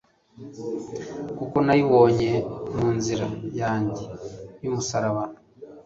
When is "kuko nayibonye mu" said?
1.37-2.87